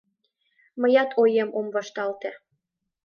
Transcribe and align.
Мыят 0.79 1.09
оем 1.21 1.49
ом 1.59 1.67
вашталте. 1.75 2.29